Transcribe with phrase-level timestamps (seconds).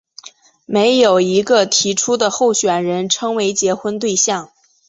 [0.65, 4.49] 没有一个提出的候选人称为结婚对象。